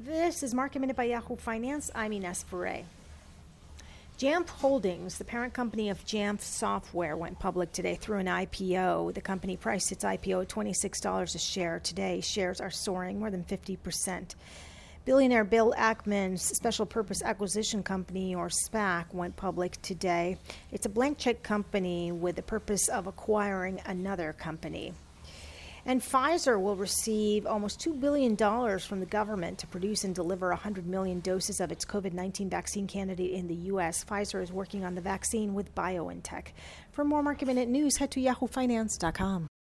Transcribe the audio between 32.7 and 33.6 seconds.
candidate in the